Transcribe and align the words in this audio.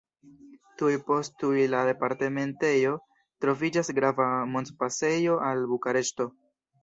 Tuj 0.81 0.93
post 1.09 1.33
tuj 1.43 1.65
la 1.73 1.81
departementejo 1.89 2.95
troviĝas 3.45 3.93
grava 3.99 4.27
montpasejo 4.55 5.39
al 5.51 5.63
Bukareŝto. 5.75 6.31